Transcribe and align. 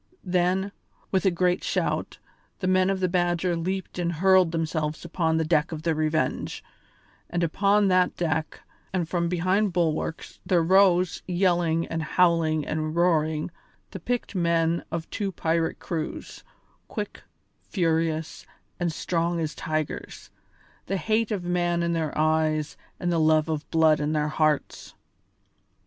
Then, 0.25 0.71
with 1.11 1.27
a 1.27 1.29
great 1.29 1.63
shout, 1.63 2.17
the 2.57 2.65
men 2.65 2.89
of 2.89 3.01
the 3.01 3.07
Badger 3.07 3.55
leaped 3.55 3.99
and 3.99 4.13
hurled 4.13 4.51
themselves 4.51 5.05
upon 5.05 5.37
the 5.37 5.45
deck 5.45 5.71
of 5.71 5.83
the 5.83 5.93
Revenge, 5.93 6.63
and 7.29 7.43
upon 7.43 7.87
that 7.89 8.17
deck 8.17 8.61
and 8.91 9.07
from 9.07 9.29
behind 9.29 9.73
bulwarks 9.73 10.39
there 10.43 10.63
rose, 10.63 11.21
yelling 11.27 11.85
and 11.85 12.01
howling 12.01 12.65
and 12.65 12.95
roaring, 12.95 13.51
the 13.91 13.99
picked 13.99 14.33
men 14.33 14.83
of 14.89 15.07
two 15.11 15.31
pirate 15.31 15.77
crews, 15.77 16.43
quick, 16.87 17.21
furious, 17.69 18.47
and 18.79 18.91
strong 18.91 19.39
as 19.39 19.53
tigers, 19.53 20.31
the 20.87 20.97
hate 20.97 21.29
of 21.29 21.43
man 21.43 21.83
in 21.83 21.93
their 21.93 22.17
eyes 22.17 22.75
and 22.99 23.11
the 23.11 23.19
love 23.19 23.47
of 23.47 23.69
blood 23.69 23.99
in 23.99 24.13
their 24.13 24.29
hearts. 24.29 24.95